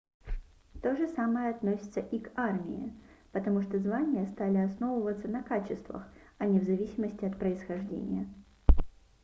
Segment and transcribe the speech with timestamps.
[0.81, 2.91] то же самое относится и к армии
[3.33, 6.07] потому что звания стали основываться на качествах
[6.39, 8.27] а не в зависимости от происхождения